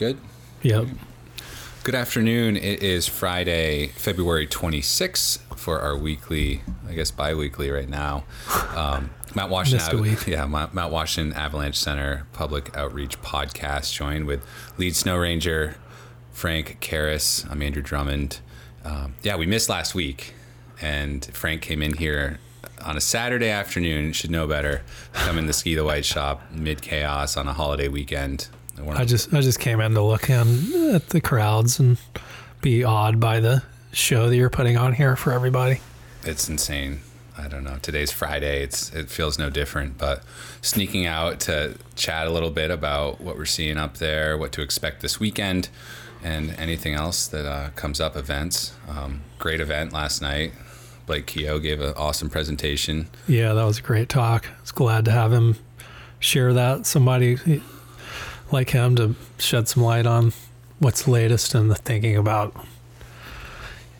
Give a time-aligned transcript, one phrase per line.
[0.00, 0.16] Good.
[0.62, 0.86] Yep.
[1.84, 2.56] Good afternoon.
[2.56, 8.24] It is Friday, February 26th for our weekly, I guess bi-weekly right now.
[8.74, 14.42] Um, Mount Washington, yeah, Mount, Mount Washington Avalanche Center Public Outreach Podcast, joined with
[14.78, 15.76] lead snow ranger
[16.32, 17.44] Frank Carus.
[17.50, 18.40] I'm Andrew Drummond.
[18.86, 20.32] Um, yeah, we missed last week,
[20.80, 22.38] and Frank came in here
[22.82, 24.14] on a Saturday afternoon.
[24.14, 24.80] Should know better.
[25.12, 28.48] Come in the ski the white shop mid chaos on a holiday weekend.
[28.88, 31.98] I just I just came in to look in at the crowds and
[32.60, 35.80] be awed by the show that you're putting on here for everybody.
[36.24, 37.00] it's insane.
[37.38, 37.78] I don't know.
[37.80, 38.62] Today's Friday.
[38.62, 39.96] It's it feels no different.
[39.96, 40.22] But
[40.60, 44.62] sneaking out to chat a little bit about what we're seeing up there, what to
[44.62, 45.70] expect this weekend,
[46.22, 48.14] and anything else that uh, comes up.
[48.16, 48.74] Events.
[48.88, 50.52] Um, great event last night.
[51.06, 53.08] Blake Keogh gave an awesome presentation.
[53.26, 54.46] Yeah, that was a great talk.
[54.46, 55.56] I was glad to have him
[56.20, 56.84] share that.
[56.86, 57.38] Somebody
[58.52, 60.32] like him to shed some light on
[60.78, 62.54] what's latest in the thinking about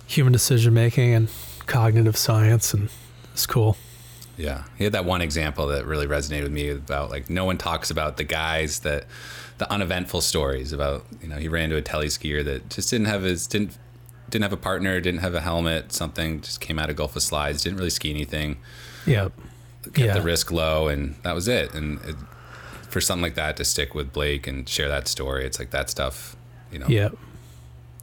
[0.07, 1.29] human decision making and
[1.67, 2.89] cognitive science, and
[3.33, 3.77] it's cool.
[4.37, 7.59] Yeah, he had that one example that really resonated with me about like no one
[7.59, 9.05] talks about the guys that
[9.59, 13.07] the uneventful stories about you know he ran into a telly skier that just didn't
[13.07, 13.77] have his didn't
[14.31, 17.23] didn't have a partner, didn't have a helmet, something just came out of Gulf of
[17.23, 18.59] Slides, didn't really ski anything,
[19.05, 19.33] Yep.
[19.83, 20.15] kept Yeah.
[20.15, 21.75] the risk low, and that was it.
[21.75, 22.15] And it,
[22.91, 25.89] for something like that to stick with Blake and share that story, it's like that
[25.91, 26.37] stuff.
[26.73, 27.17] You know, Yep.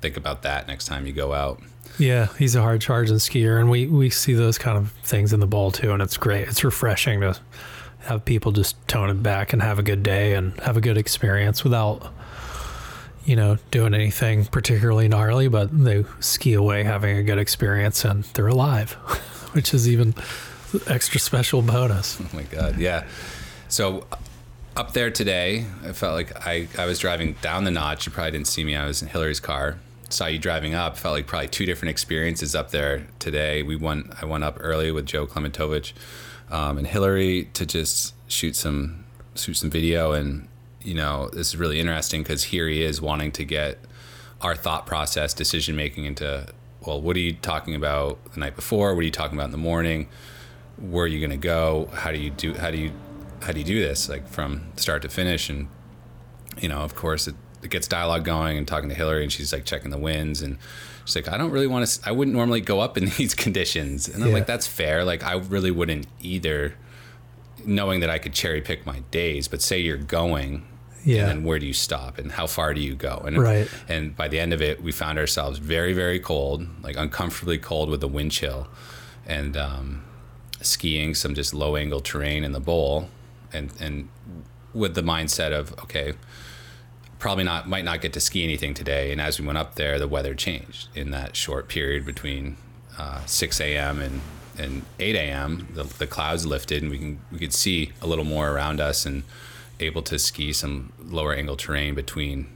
[0.01, 1.61] think about that next time you go out.
[1.99, 5.39] Yeah, he's a hard charging skier, and we we see those kind of things in
[5.39, 6.47] the bowl too, and it's great.
[6.47, 7.37] It's refreshing to
[8.01, 10.97] have people just tone it back and have a good day and have a good
[10.97, 12.13] experience without,
[13.25, 18.23] you know, doing anything particularly gnarly, but they ski away having a good experience and
[18.35, 18.91] they're alive,
[19.53, 20.13] which is even
[20.87, 22.19] extra special bonus.
[22.21, 23.05] Oh my god, yeah.
[23.69, 24.05] So
[24.77, 28.05] up there today, I felt like I, I was driving down the notch.
[28.05, 28.75] You probably didn't see me.
[28.75, 29.79] I was in Hillary's car.
[30.09, 30.97] Saw you driving up.
[30.97, 33.63] Felt like probably two different experiences up there today.
[33.63, 34.13] We went.
[34.21, 35.93] I went up early with Joe Klementovich
[36.51, 39.03] um, and Hillary to just shoot some
[39.35, 40.11] shoot some video.
[40.11, 40.47] And
[40.81, 43.79] you know, this is really interesting because here he is wanting to get
[44.41, 46.47] our thought process, decision making into
[46.85, 48.93] well, what are you talking about the night before?
[48.93, 50.07] What are you talking about in the morning?
[50.77, 52.91] where are you going to go how do you do how do you
[53.41, 55.67] how do you do this like from start to finish and
[56.59, 59.53] you know of course it, it gets dialogue going and talking to hillary and she's
[59.53, 60.57] like checking the winds and
[61.05, 64.07] she's like i don't really want to i wouldn't normally go up in these conditions
[64.07, 64.35] and i'm Yeah.
[64.35, 66.73] like that's fair like i really wouldn't either
[67.65, 70.65] knowing that i could cherry pick my days but say you're going
[71.05, 71.21] Yeah.
[71.21, 73.67] and then where do you stop and how far do you go and Right.
[73.87, 77.89] and by the end of it we found ourselves very very cold like uncomfortably cold
[77.89, 78.67] with the wind chill
[79.25, 80.03] and um,
[80.61, 83.09] skiing some just low angle terrain in the bowl
[83.53, 84.09] and and
[84.73, 86.13] with the mindset of okay
[87.19, 89.97] probably not might not get to ski anything today and as we went up there
[89.97, 92.55] the weather changed in that short period between
[92.97, 94.21] uh, 6 a.m and
[94.57, 98.25] and 8 a.m the, the clouds lifted and we can we could see a little
[98.25, 99.23] more around us and
[99.79, 102.47] able to ski some lower angle terrain between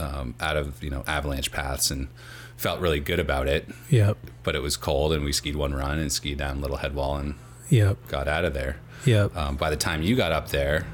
[0.00, 2.08] um, out of you know avalanche paths and
[2.56, 4.16] felt really good about it Yep.
[4.42, 7.16] but it was cold and we skied one run and skied down little head wall
[7.16, 7.34] and
[7.70, 8.08] Yep.
[8.08, 9.36] got out of there Yep.
[9.36, 10.86] um, by the time you got up there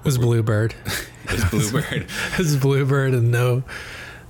[0.00, 0.74] It was Bluebird.
[1.24, 3.62] it was bluebird It was Bluebird and no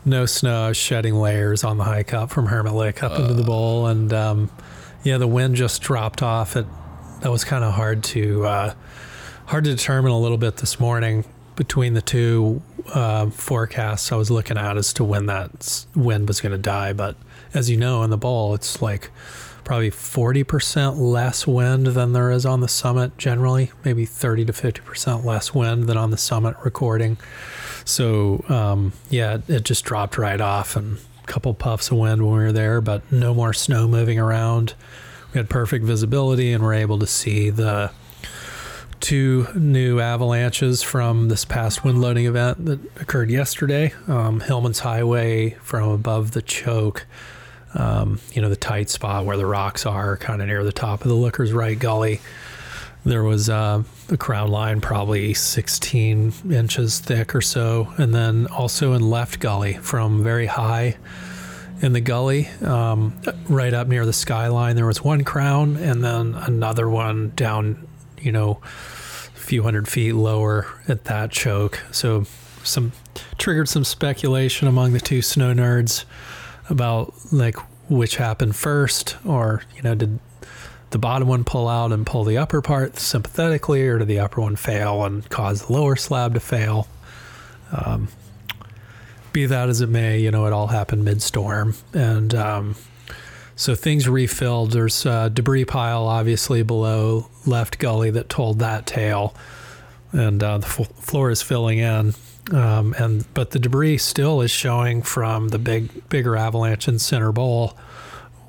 [0.04, 0.66] no snow.
[0.66, 3.88] I was shedding layers on the hike up from Hermit Lake up into the bowl,
[3.88, 4.50] and um,
[5.02, 6.56] yeah, the wind just dropped off.
[6.56, 6.64] It
[7.22, 8.74] that was kind of hard to uh,
[9.46, 11.24] hard to determine a little bit this morning
[11.56, 12.62] between the two
[12.94, 16.92] uh, forecasts I was looking at as to when that wind was going to die.
[16.92, 17.16] But
[17.52, 19.10] as you know, in the bowl, it's like
[19.66, 25.24] probably 40% less wind than there is on the summit generally, maybe 30 to 50%
[25.24, 27.18] less wind than on the summit recording.
[27.84, 32.22] So, um, yeah, it, it just dropped right off and a couple puffs of wind
[32.22, 34.74] when we were there, but no more snow moving around.
[35.34, 37.90] We had perfect visibility and were able to see the
[39.00, 43.92] two new avalanches from this past wind loading event that occurred yesterday.
[44.06, 47.04] Um, Hillman's Highway from above the choke,
[47.74, 51.02] um, you know, the tight spot where the rocks are, kind of near the top
[51.02, 52.20] of the Looker's Right Gully.
[53.04, 57.92] There was uh, the crown line probably 16 inches thick or so.
[57.98, 60.96] And then also in Left Gully from very high
[61.82, 63.14] in the gully, um,
[63.48, 67.86] right up near the skyline, there was one crown and then another one down,
[68.18, 71.82] you know, a few hundred feet lower at that choke.
[71.92, 72.24] So
[72.64, 72.92] some
[73.38, 76.04] triggered some speculation among the two snow nerds
[76.68, 77.56] about like
[77.88, 80.18] which happened first or you know did
[80.90, 84.40] the bottom one pull out and pull the upper part sympathetically or did the upper
[84.40, 86.88] one fail and cause the lower slab to fail
[87.72, 88.08] um,
[89.36, 92.74] be that as it may, you know, it all happened mid-storm, and um,
[93.54, 94.72] so things refilled.
[94.72, 99.34] There's a debris pile obviously below left gully that told that tale,
[100.10, 102.14] and uh, the f- floor is filling in.
[102.52, 107.32] Um, and but the debris still is showing from the big bigger avalanche in Center
[107.32, 107.76] Bowl,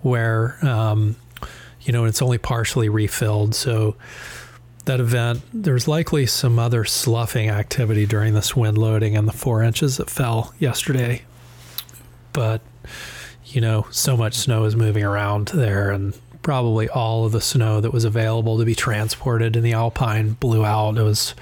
[0.01, 1.15] where um,
[1.81, 3.55] you know it's only partially refilled.
[3.55, 3.95] So
[4.88, 9.61] that event, there's likely some other sloughing activity during this wind loading and the four
[9.61, 11.21] inches that fell yesterday.
[12.33, 12.61] But,
[13.45, 17.81] you know, so much snow is moving around there, and probably all of the snow
[17.81, 20.97] that was available to be transported in the Alpine blew out.
[20.97, 21.35] It was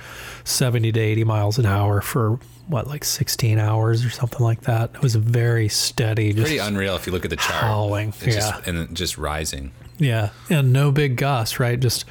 [0.45, 4.92] 70 to 80 miles an hour for what, like 16 hours or something like that.
[4.95, 7.62] It was a very steady, just Pretty unreal if you look at the chart.
[7.63, 8.09] howling.
[8.09, 8.33] It's yeah.
[8.36, 9.71] just, and just rising.
[9.97, 11.80] Yeah, and no big gusts, right?
[11.80, 12.06] Just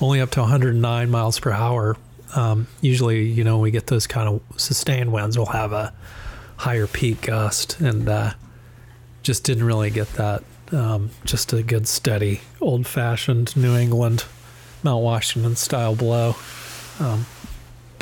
[0.00, 1.96] only up to 109 miles per hour.
[2.34, 5.94] Um, usually, you know, when we get those kind of sustained winds, we'll have a
[6.56, 8.32] higher peak gust, and uh,
[9.22, 10.42] just didn't really get that.
[10.72, 14.24] Um, just a good, steady, old-fashioned New England,
[14.82, 16.34] Mount Washington style blow.
[16.98, 17.26] Um,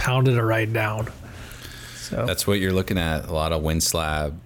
[0.04, 1.08] pounded it right down.
[1.96, 3.24] So, That's what you're looking at.
[3.26, 4.38] A lot of wind slab,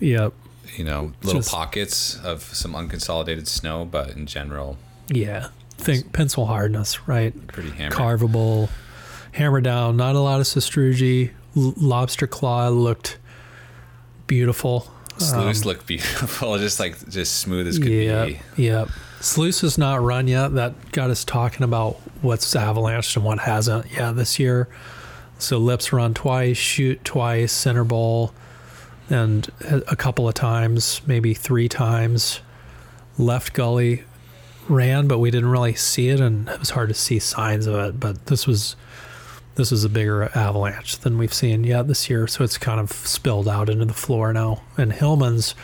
[0.00, 0.34] yep,
[0.76, 4.76] you know, little Just- pockets of some unconsolidated snow, but in general,
[5.08, 5.48] yeah.
[5.76, 7.34] Think pencil hardness, right?
[7.48, 7.94] pretty hammered.
[7.94, 8.68] carvable,
[9.32, 9.96] hammer down.
[9.96, 11.30] Not a lot of sastrugi.
[11.56, 13.18] L- lobster claw looked
[14.26, 14.90] beautiful.
[15.18, 18.40] Sluice Um, look beautiful, just like just smooth as could yeah, be.
[18.56, 18.84] yeah.
[19.24, 20.52] Sluice has not run yet.
[20.52, 23.90] That got us talking about what's avalanched and what hasn't.
[23.90, 24.68] Yeah, this year.
[25.38, 28.34] So lips run twice, Chute twice, center bowl,
[29.08, 32.40] and a a couple of times, maybe three times.
[33.16, 34.04] Left gully
[34.68, 37.76] ran, but we didn't really see it, and it was hard to see signs of
[37.76, 37.98] it.
[37.98, 38.76] But this was
[39.54, 42.92] this was a bigger avalanche than we've seen yet this year, so it's kind of
[42.92, 44.62] spilled out into the floor now.
[44.76, 45.54] And Hillman's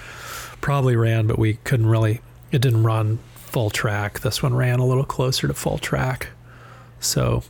[0.63, 2.23] probably ran, but we couldn't really.
[2.53, 3.19] It didn't run
[3.51, 4.21] full track.
[4.21, 6.29] This one ran a little closer to full track,
[7.01, 7.43] so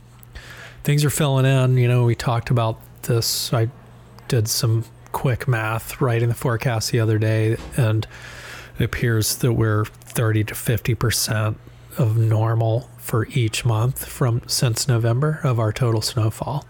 [0.83, 1.77] things are filling in.
[1.77, 3.53] You know, we talked about this.
[3.53, 3.69] I
[4.27, 8.07] did some quick math writing the forecast the other day, and
[8.79, 11.57] it appears that we're 30 to 50 percent
[11.97, 16.65] of normal for each month from since November of our total snowfall.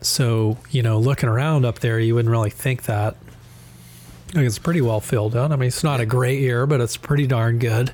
[0.00, 3.16] So, you know, looking around up there, you wouldn't really think that.
[4.28, 5.52] I think it's pretty well filled in.
[5.52, 7.92] I mean, it's not a great year, but it's pretty darn good.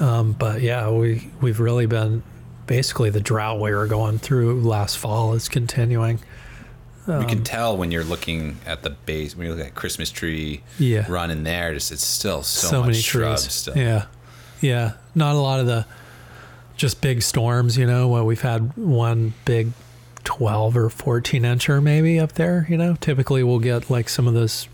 [0.00, 2.22] Um, but yeah, we we've really been
[2.66, 6.20] basically the drought we were going through last fall is continuing.
[7.06, 10.10] you Um, can tell when you're looking at the base, when you look at Christmas
[10.10, 11.06] tree Yeah.
[11.08, 13.52] run in there, just it's still so, so, much many shrub trees.
[13.52, 13.76] still.
[13.76, 14.04] Yeah,
[14.60, 14.92] yeah.
[15.14, 15.86] Not a lot of the
[16.76, 17.76] just big storms.
[17.78, 19.72] You know, well, we've had one big
[20.24, 22.66] twelve or fourteen incher maybe up there.
[22.68, 24.68] You know, typically we'll get like some of those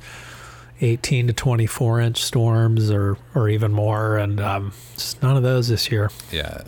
[0.80, 5.42] eighteen to twenty four inch storms or or even more, and um, just none of
[5.42, 6.10] those this year.
[6.32, 6.62] Yeah.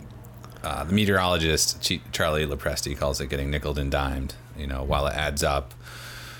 [0.63, 1.81] Uh, the meteorologist
[2.11, 4.35] Charlie Lepresti calls it getting nickled and dimed.
[4.57, 5.73] You know, while it adds up,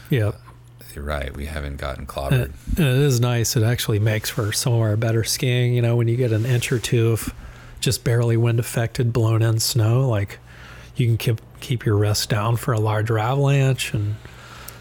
[0.09, 0.31] Yeah.
[0.95, 1.33] you're right.
[1.35, 2.31] We haven't gotten And clobbered.
[2.33, 3.55] it, and it is nice.
[3.55, 5.73] It actually makes for some of our better skiing.
[5.75, 7.33] You know, when you get an inch or two of
[7.79, 10.39] just barely wind affected, blown in snow, like
[10.95, 14.15] you can keep keep your wrist down for a larger avalanche and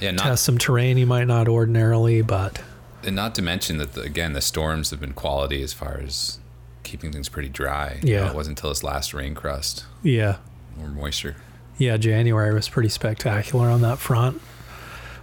[0.00, 2.22] yeah, not test some terrain you might not ordinarily.
[2.22, 2.60] But
[3.06, 6.38] and not to mention that the, again the storms have been quality as far as
[6.82, 7.98] keeping things pretty dry.
[8.02, 8.30] You know, Yeah.
[8.30, 10.36] it wasn't until this last rain crust yeah,
[10.80, 11.36] or moisture.
[11.78, 14.40] yeah, January was pretty spectacular on that front.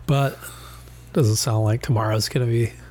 [0.06, 0.38] But
[1.14, 2.74] doesn't sound like tomorrow's going to be.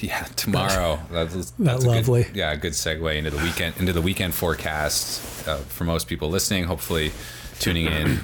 [0.00, 0.98] Yeah, tomorrow.
[1.10, 2.26] That's, That that's good- lovely.
[2.32, 6.64] yeah, good segue into the weekend into the weekend forecast uh, for most people listening.
[6.64, 7.12] Hopefully,
[7.58, 8.20] tuning in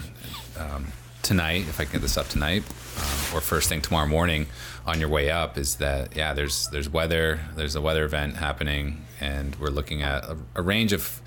[0.59, 0.87] um,
[1.23, 2.62] tonight if I can get this up tonight
[2.97, 4.47] um, or first thing tomorrow morning
[4.87, 5.59] on your way up.
[5.59, 6.35] Is that yeah?
[6.35, 7.41] There's there's weather.
[7.55, 11.21] There's a weather event happening, and we're looking at a, a range of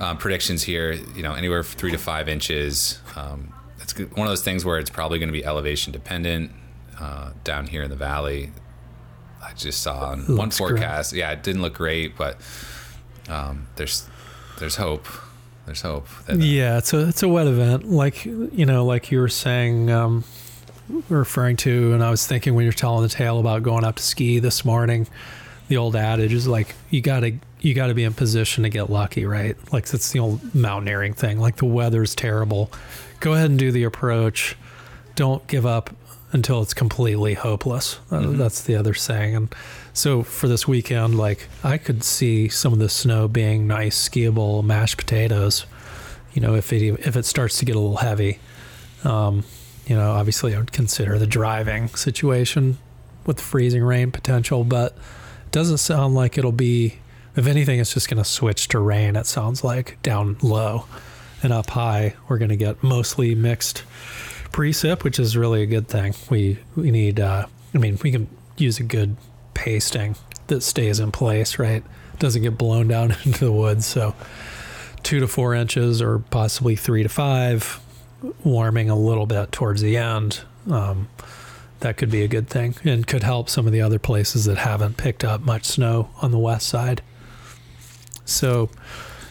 [0.00, 0.92] um, predictions here.
[0.92, 3.00] You know, anywhere from three to five inches.
[3.16, 6.50] Um, it's one of those things where it's probably going to be elevation dependent
[6.98, 8.50] uh, down here in the valley.
[9.42, 11.12] I just saw on one forecast.
[11.12, 12.40] Yeah, it didn't look great, but
[13.28, 14.08] um, there's
[14.58, 15.06] there's hope.
[15.66, 16.06] There's hope.
[16.26, 19.28] That, uh, Yeah, it's a it's a wet event, like you know, like you were
[19.28, 20.24] saying, um,
[21.08, 24.02] referring to, and I was thinking when you're telling the tale about going up to
[24.02, 25.06] ski this morning,
[25.68, 29.24] the old adage is like you gotta you gotta be in position to get lucky,
[29.26, 29.56] right?
[29.72, 31.38] Like it's the old mountaineering thing.
[31.40, 32.70] Like the weather's terrible,
[33.20, 34.56] go ahead and do the approach.
[35.16, 35.90] Don't give up
[36.32, 37.98] until it's completely hopeless.
[38.10, 38.36] Uh, Mhm.
[38.36, 39.34] That's the other saying.
[39.34, 39.54] And
[39.92, 44.62] so for this weekend, like I could see some of the snow being nice skiable
[44.62, 45.64] mashed potatoes.
[46.34, 48.38] You know, if it if it starts to get a little heavy,
[49.04, 49.42] um,
[49.86, 52.78] you know, obviously I would consider the driving situation
[53.24, 56.98] with freezing rain potential, but it doesn't sound like it'll be.
[57.34, 59.14] If anything, it's just going to switch to rain.
[59.14, 60.86] It sounds like down low
[61.42, 63.84] and up high, we're going to get mostly mixed
[64.52, 66.14] precip, which is really a good thing.
[66.30, 67.20] We we need.
[67.20, 69.16] Uh, I mean, we can use a good
[69.54, 70.16] pasting
[70.46, 71.82] that stays in place, right?
[72.18, 73.86] Doesn't get blown down into the woods.
[73.86, 74.14] So
[75.02, 77.80] two to four inches, or possibly three to five,
[78.44, 80.40] warming a little bit towards the end.
[80.70, 81.08] Um,
[81.80, 84.58] that could be a good thing and could help some of the other places that
[84.58, 87.02] haven't picked up much snow on the west side.
[88.24, 88.70] So,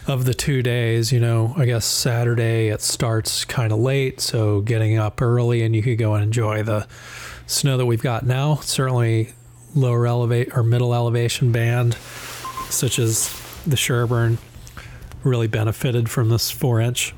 [0.06, 4.60] of the two days, you know, I guess Saturday it starts kind of late, so
[4.60, 6.86] getting up early and you could go and enjoy the
[7.46, 8.56] snow that we've got now.
[8.56, 9.32] Certainly,
[9.74, 11.94] lower elevate or middle elevation band,
[12.70, 13.28] such as
[13.66, 14.38] the Sherburne,
[15.24, 17.12] really benefited from this four inch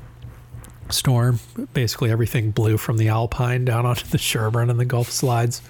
[0.91, 1.39] storm.
[1.73, 5.61] Basically, everything blew from the Alpine down onto the Sherburne and the Gulf slides.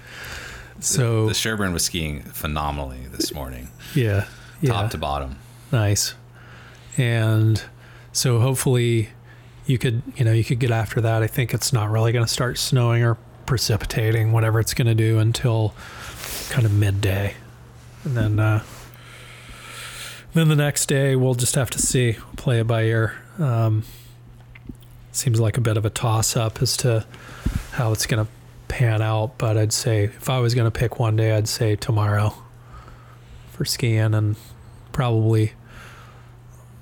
[0.80, 4.26] So The Sherburne was skiing phenomenally this morning, yeah,
[4.62, 5.36] yeah, top to bottom.
[5.70, 6.14] nice.
[6.96, 7.62] And
[8.12, 9.10] so hopefully
[9.66, 11.22] you could, you know, you could get after that.
[11.22, 14.94] I think it's not really going to start snowing or precipitating, whatever it's going to
[14.94, 15.74] do until
[16.48, 17.34] kind of midday,
[18.04, 18.62] and then uh,
[20.32, 23.16] then the next day we'll just have to see, play it by ear.
[23.38, 23.84] Um,
[25.12, 27.06] seems like a bit of a toss up as to
[27.72, 28.30] how it's going to
[28.68, 31.76] pan out, but I'd say if I was going to pick one day, I'd say
[31.76, 32.34] tomorrow
[33.52, 34.36] for skiing and
[34.92, 35.52] probably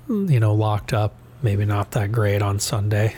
[0.07, 3.15] you know locked up maybe not that great on sunday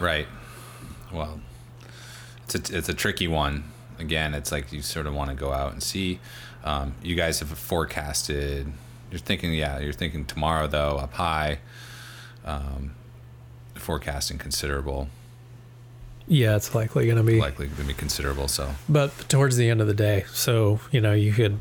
[0.00, 0.26] Right.
[1.12, 1.40] Well,
[2.44, 3.64] it's a, it's a tricky one.
[3.98, 6.20] Again, it's like you sort of want to go out and see.
[6.64, 8.72] Um, you guys have forecasted.
[9.10, 11.60] You're thinking, yeah, you're thinking tomorrow though, up high.
[12.44, 12.94] Um,
[13.74, 15.08] forecasting considerable,
[16.26, 17.40] yeah it's likely going to be.
[17.40, 18.48] Likely going to be considerable.
[18.48, 18.70] So.
[18.88, 21.58] But towards the end of the day so you know you could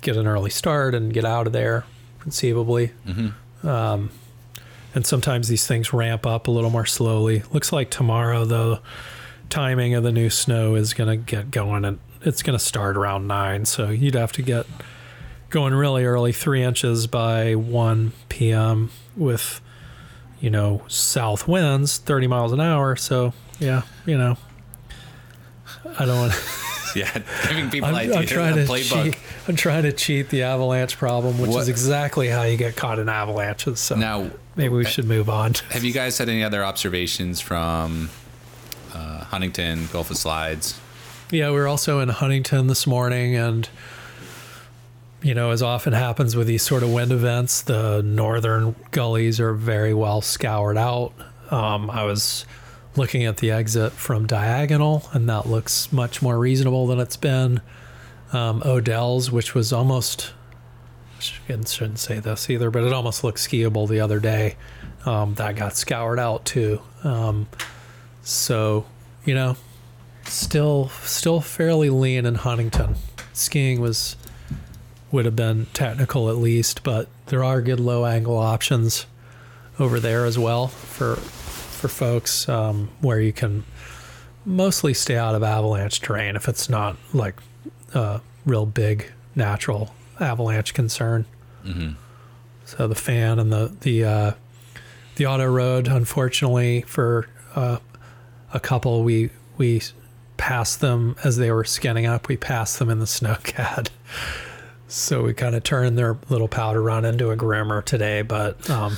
[0.00, 1.84] get an early start and get out of there
[2.20, 2.92] conceivably.
[3.06, 3.32] Mhm.
[3.64, 4.10] um,
[4.94, 7.42] and sometimes these things ramp up a little more slowly.
[7.52, 8.80] Looks like tomorrow the
[9.50, 12.96] timing of the new snow is going to get going and it's going to start
[12.96, 14.64] around 9 so you'd have to get
[15.50, 19.60] going really early 3 inches by 1 p.m with
[20.44, 24.36] you know south winds 30 miles an hour so yeah you know
[25.98, 26.32] i don't want
[26.94, 27.10] yeah,
[27.48, 28.16] giving people I'm, ideas.
[28.16, 29.04] I'm trying to playbook.
[29.04, 29.16] cheat.
[29.48, 33.00] I'm trying to cheat the avalanche problem, which What- is exactly how you get caught
[33.00, 33.80] in avalanches.
[33.80, 35.54] So Now, maybe we should move on.
[35.70, 38.10] have you guys had any other observations from
[38.94, 40.78] uh, Huntington, Gulf of Slides?
[41.32, 43.68] Yeah, we were also in Huntington this morning, and
[45.24, 49.54] you know, as often happens with these sort of wind events, the northern gullies are
[49.54, 51.14] very well scoured out.
[51.50, 52.44] Um, I was
[52.94, 57.62] looking at the exit from Diagonal, and that looks much more reasonable than it's been.
[58.34, 60.34] Um, Odell's, which was almost,
[61.18, 64.56] I shouldn't say this either, but it almost looked skiable the other day.
[65.06, 66.82] Um, that got scoured out too.
[67.02, 67.48] Um,
[68.22, 68.84] so,
[69.24, 69.56] you know,
[70.24, 72.96] still still fairly lean in Huntington.
[73.32, 74.16] Skiing was
[75.14, 79.06] would have been technical at least, but there are good low angle options
[79.78, 83.64] over there as well for for folks um, where you can
[84.44, 87.40] mostly stay out of avalanche terrain if it's not like
[87.94, 91.24] a real big natural avalanche concern.
[91.62, 91.90] hmm
[92.64, 94.32] So the fan and the the uh,
[95.16, 97.78] the auto road, unfortunately, for uh,
[98.52, 99.80] a couple, we we
[100.36, 102.26] passed them as they were scanning up.
[102.26, 103.90] We passed them in the snowcat,
[104.94, 108.22] so we kind of turned their little powder run into a grammar today.
[108.22, 108.96] But um,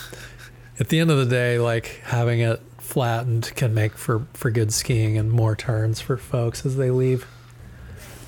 [0.79, 4.73] at the end of the day, like having it flattened can make for for good
[4.73, 7.27] skiing and more turns for folks as they leave.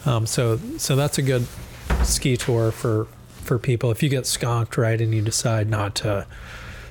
[0.06, 1.46] Um, so so that's a good
[2.04, 3.06] ski tour for
[3.42, 6.26] for people if you get skunked right and you decide not to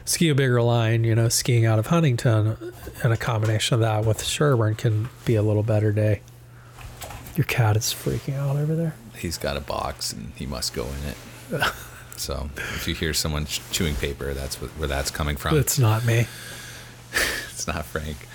[0.05, 2.57] ski a bigger line you know skiing out of huntington
[3.03, 6.19] and a combination of that with sherburne can be a little better day
[7.35, 10.85] your cat is freaking out over there He's got a box and he must go
[10.85, 11.73] in it.
[12.17, 15.57] so if you hear someone chewing paper, that's what, where that's coming from.
[15.57, 16.27] it's not me
[17.51, 18.27] it's not Frank.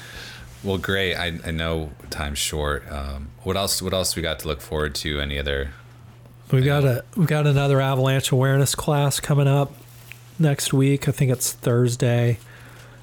[0.65, 1.15] Well, great.
[1.17, 2.91] I, I know time's short.
[2.91, 3.83] Um, what else?
[3.83, 5.21] What else we got to look forward to?
[5.21, 5.71] Any other?
[6.53, 9.73] we got a we got another avalanche awareness class coming up
[10.39, 12.39] next week i think it's thursday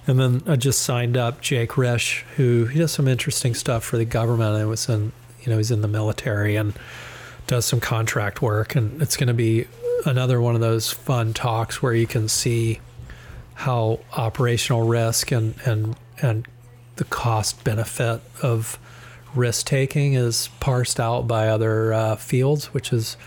[0.06, 3.98] and then i just signed up jake rish who he does some interesting stuff for
[3.98, 6.74] the government i was in you know he's in the military and
[7.50, 9.66] does some contract work and it's going to be
[10.06, 12.80] another one of those fun talks where you can see
[13.56, 16.48] how operational risk and and and
[16.98, 18.78] the cost benefit of
[19.34, 23.18] risk taking is parsed out by other uh, fields, which is,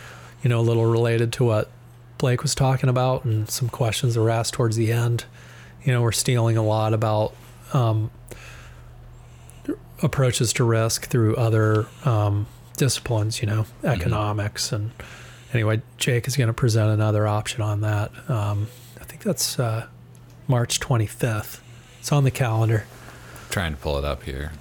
[0.42, 1.70] you know, a little related to what
[2.18, 5.24] Blake was talking about and some questions were asked towards the end.
[5.82, 7.34] You know, we're stealing a lot about
[7.72, 8.10] um,
[10.00, 14.72] approaches to risk through other um, disciplines, you know, economics.
[14.72, 14.90] And
[15.52, 18.10] anyway, Jake is going to present another option on that.
[18.28, 18.68] Um,
[19.00, 19.86] I think that's uh,
[20.48, 21.60] March 25th.
[22.00, 22.84] It's on the calendar.
[23.50, 24.52] Trying to pull it up here.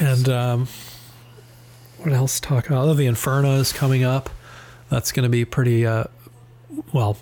[0.00, 0.68] And um,
[1.98, 2.86] what else to talk about?
[2.86, 4.30] Oh, the Inferno is coming up.
[4.90, 6.04] That's going to be pretty, uh,
[6.92, 7.16] well,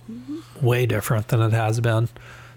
[0.60, 2.08] way different than it has been.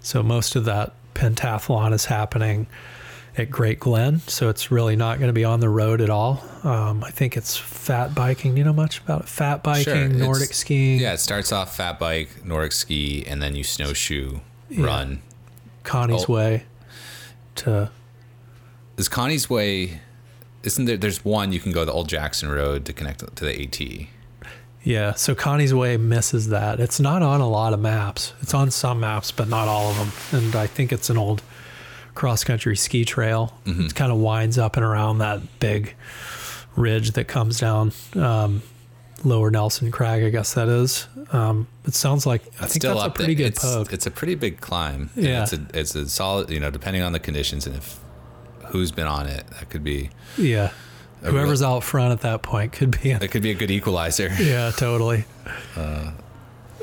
[0.01, 2.67] So most of that pentathlon is happening
[3.37, 4.19] at Great Glen.
[4.27, 6.43] So it's really not going to be on the road at all.
[6.63, 8.53] Um, I think it's fat biking.
[8.53, 9.27] Do you know much about it?
[9.29, 13.41] Fat biking, Sure, Nordic it's- skiing, Yeah, it starts off fat bike, Nordic ski, and
[13.41, 14.39] then you snowshoe,
[14.69, 14.85] Yeah.
[14.85, 15.21] run.
[15.83, 16.33] Connie's Oh.
[16.33, 16.63] Way
[17.55, 17.89] to
[18.97, 20.01] Is Connie's Way?
[20.63, 20.97] Isn't there?
[20.97, 24.07] There's one you can go the old Jackson Road to connect to the AT.
[24.83, 26.79] Yeah, so Connie's Way misses that.
[26.79, 28.33] It's not on a lot of maps.
[28.41, 29.97] It's on some maps, but not all of
[30.31, 30.41] them.
[30.41, 31.41] And I think it's an old
[32.17, 33.53] cross country ski trail.
[33.67, 35.93] It kind of winds up and around that big
[36.75, 38.63] ridge that comes down um,
[39.23, 41.07] Lower Nelson Crag, I guess that is.
[41.31, 43.45] Um, it sounds like I It's think still that's a pretty there.
[43.45, 43.93] good it's, poke.
[43.93, 45.11] It's a pretty big climb.
[45.15, 45.43] Yeah.
[45.43, 46.49] it's a it's a solid.
[46.49, 47.99] You know, depending on the conditions and if
[48.65, 50.71] who's been on it, that could be yeah,
[51.21, 53.11] whoever's real- out front at that point could be.
[53.11, 54.29] It could be a good equalizer.
[54.39, 55.25] yeah, totally.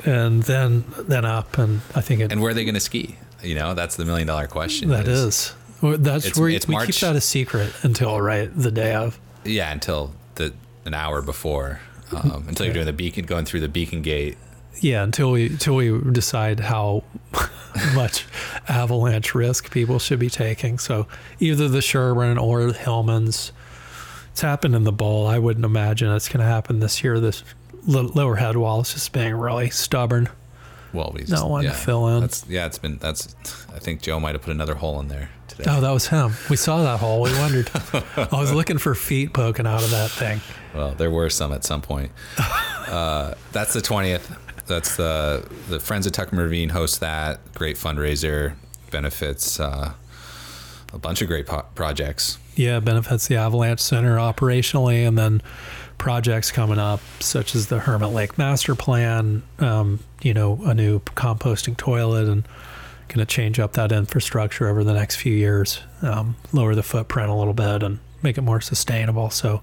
[0.05, 3.17] and then then up, and I think it And where are they going to ski?
[3.45, 4.89] You know, that's the million dollar question.
[4.89, 5.53] That is.
[5.81, 6.87] Well, That's It's- where it's we March.
[6.87, 9.19] keep that a secret until right the day of.
[9.43, 10.53] Yeah, until the
[10.85, 11.79] an hour before,
[12.11, 14.37] um, until you're doing the beacon, going through the beacon gate.
[14.81, 17.03] Yeah, until we until we decide how
[17.93, 18.25] much
[18.67, 20.79] avalanche risk people should be taking.
[20.79, 21.07] So
[21.39, 23.51] either the Sherburne or Hillman's.
[24.31, 25.27] It's happened in the bowl.
[25.27, 27.21] I wouldn't imagine it's going to happen this year.
[27.21, 27.41] This
[27.85, 30.27] lower head wall is just being really stubborn.
[30.95, 32.21] Well, we just, Not one to fill in.
[32.21, 33.35] That's yeah, it's been that's.
[33.73, 35.65] I think Joe might have put another hole in there today.
[35.67, 36.33] Oh, that was him.
[36.49, 37.21] We saw that hole.
[37.21, 37.69] We wondered.
[37.93, 40.41] I was looking for feet poking out of that thing.
[40.73, 42.11] Well, there were some at some point.
[42.37, 44.35] uh, that's the twentieth.
[44.67, 48.55] That's the the Friends of Tuckerman Ravine host that great fundraiser
[48.91, 49.93] benefits uh,
[50.93, 52.37] a bunch of great po- projects.
[52.55, 55.41] Yeah, benefits the Avalanche Center operationally, and then
[55.97, 59.43] projects coming up such as the Hermit Lake Master Plan.
[59.59, 62.47] Um, you know, a new composting toilet, and
[63.07, 67.29] going to change up that infrastructure over the next few years, um, lower the footprint
[67.29, 69.29] a little bit, and make it more sustainable.
[69.29, 69.61] So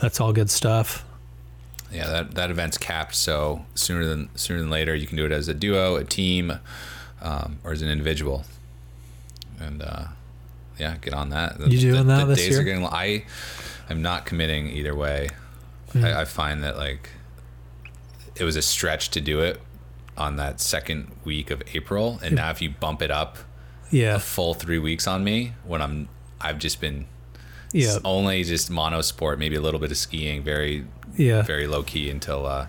[0.00, 1.04] that's all good stuff.
[1.90, 5.32] Yeah, that, that event's capped, so sooner than sooner than later, you can do it
[5.32, 6.52] as a duo, a team,
[7.22, 8.44] um, or as an individual.
[9.58, 10.04] And uh,
[10.78, 11.58] yeah, get on that.
[11.58, 12.60] The, You doing the, that the this days year?
[12.60, 13.24] Are getting, I
[13.88, 15.30] am not committing either way.
[15.92, 16.04] Hmm.
[16.04, 17.10] I, I find that like
[18.36, 19.60] it was a stretch to do it
[20.16, 23.38] on that second week of April, and now if you bump it up
[23.90, 26.08] Yeah, a full three weeks on me, when I'm
[26.40, 27.06] I've just been
[27.72, 31.42] yeah, only just monosport, maybe a little bit of skiing, very yeah.
[31.42, 32.66] very low key until uh,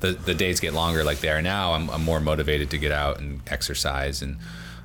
[0.00, 1.72] the the days get longer like they are now.
[1.72, 4.36] I'm, I'm more motivated to get out and exercise and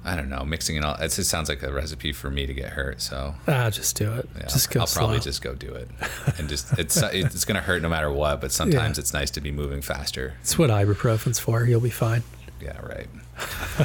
[0.09, 0.95] I don't know mixing it all.
[0.95, 3.01] It just sounds like a recipe for me to get hurt.
[3.01, 4.27] So Ah, just do it.
[4.35, 5.87] yeah, just go I'll probably just go do it
[6.39, 8.41] and just it's it's gonna hurt no matter what.
[8.41, 10.33] But sometimes it's nice to be moving faster.
[10.39, 11.63] That's what ibuprofen's for.
[11.65, 12.23] You'll be fine.
[12.61, 13.07] Yeah, right.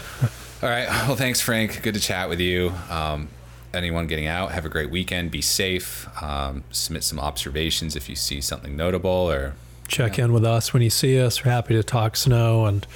[0.62, 0.88] all right.
[1.06, 1.82] Well, thanks, Frank.
[1.82, 2.72] Good to chat with you.
[2.90, 3.28] Um,
[3.72, 5.30] anyone getting out, have a great weekend.
[5.30, 6.08] Be safe.
[6.22, 9.54] Um, submit some observations if you see something notable or
[9.88, 11.44] check in with us when you see us.
[11.44, 12.86] We're happy to talk snow and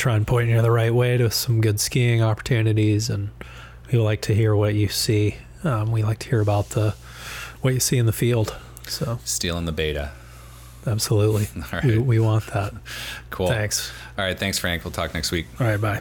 [0.00, 3.10] try and point you the right way to some good skiing opportunities.
[3.10, 3.30] And
[3.92, 5.36] we like to hear what you see.
[5.62, 6.94] Um, we like to hear about the
[7.60, 8.56] what you see in the field.
[8.88, 10.12] So stealing the beta.
[10.86, 12.72] absolutely, All we, we want that.
[13.28, 13.48] Cool.
[13.48, 13.92] Thanks.
[14.18, 14.38] All right.
[14.38, 14.84] Thanks, Frank.
[14.84, 15.46] We'll talk next week.
[15.60, 16.00] All right, bye.